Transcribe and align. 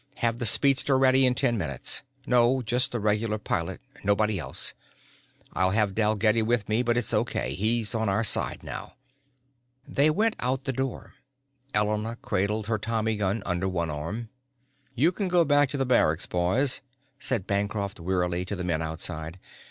Have 0.15 0.39
the 0.39 0.47
speedster 0.47 0.97
ready 0.97 1.27
in 1.27 1.35
ten 1.35 1.59
minutes. 1.59 2.01
No, 2.25 2.63
just 2.63 2.91
the 2.91 2.99
regular 2.99 3.37
pilot, 3.37 3.81
nobody 4.03 4.39
else. 4.39 4.73
I'll 5.53 5.69
have 5.77 5.93
Dalgetty 5.93 6.41
with 6.41 6.67
me 6.67 6.81
but 6.81 6.97
it's 6.97 7.13
okay. 7.13 7.53
He's 7.53 7.93
on 7.93 8.09
our 8.09 8.23
side 8.23 8.63
now." 8.63 8.95
They 9.87 10.09
went 10.09 10.37
out 10.39 10.63
the 10.63 10.73
door. 10.73 11.13
Elena 11.75 12.15
cradled 12.19 12.65
her 12.65 12.79
tommy 12.79 13.15
gun 13.15 13.43
under 13.45 13.69
one 13.69 13.91
arm. 13.91 14.29
"You 14.95 15.11
can 15.11 15.27
go 15.27 15.45
back 15.45 15.69
to 15.69 15.77
the 15.77 15.85
barracks, 15.85 16.25
boys," 16.25 16.81
said 17.19 17.45
Bancroft 17.45 17.99
wearily 17.99 18.43
to 18.45 18.55
the 18.55 18.63
men 18.63 18.81
outside. 18.81 19.37